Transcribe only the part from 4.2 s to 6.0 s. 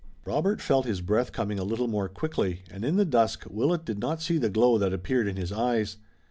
the glow that appeared in his eyes.